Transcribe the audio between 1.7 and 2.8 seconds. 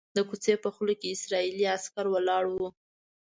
عسکر ولاړ وو.